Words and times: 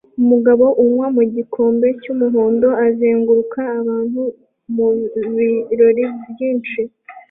umugabo 0.21 0.65
unywa 0.83 1.07
mu 1.15 1.23
gikombe 1.33 1.87
cy'umuhondo 2.01 2.69
azenguruka 2.85 3.59
abantu 3.79 4.21
mubirori 4.75 6.05
byinshi 6.31 6.81